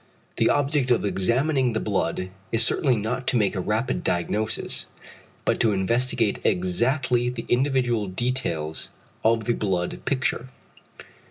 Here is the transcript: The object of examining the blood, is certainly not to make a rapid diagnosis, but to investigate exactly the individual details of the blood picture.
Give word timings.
The 0.37 0.49
object 0.49 0.89
of 0.89 1.05
examining 1.05 1.73
the 1.73 1.79
blood, 1.79 2.29
is 2.51 2.65
certainly 2.65 2.95
not 2.95 3.27
to 3.27 3.37
make 3.37 3.55
a 3.55 3.59
rapid 3.61 4.03
diagnosis, 4.03 4.87
but 5.45 5.59
to 5.59 5.73
investigate 5.73 6.39
exactly 6.43 7.29
the 7.29 7.45
individual 7.49 8.07
details 8.07 8.89
of 9.23 9.45
the 9.45 9.53
blood 9.53 10.03
picture. 10.05 10.49